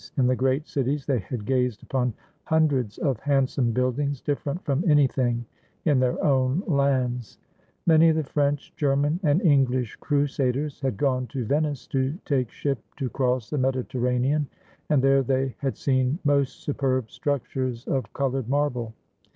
In 0.17 0.25
the 0.25 0.35
great 0.35 0.67
cities 0.67 1.05
they 1.05 1.19
had 1.19 1.45
gazed 1.45 1.83
upon 1.83 2.15
hundreds 2.45 2.97
of 2.97 3.19
handsome 3.19 3.71
buildings 3.71 4.19
different 4.19 4.65
from 4.65 4.83
anything 4.89 5.45
in 5.85 5.99
their 5.99 6.17
own 6.23 6.63
lands. 6.65 7.37
Many 7.85 8.09
of 8.09 8.15
the 8.15 8.23
French, 8.23 8.73
German, 8.75 9.19
and 9.21 9.41
EngHsh 9.41 9.99
crusaders 9.99 10.79
had 10.81 10.97
gone 10.97 11.27
to 11.27 11.45
Venice 11.45 11.85
to 11.89 12.17
take 12.25 12.49
ship 12.49 12.79
to 12.97 13.11
cross 13.11 13.51
the 13.51 13.59
Mediterranean, 13.59 14.47
and 14.89 15.03
there 15.03 15.21
they 15.21 15.53
had 15.59 15.77
seen 15.77 16.17
most 16.23 16.63
superb 16.63 17.11
structures 17.11 17.85
of 17.85 18.11
colored 18.11 18.49
marble. 18.49 18.95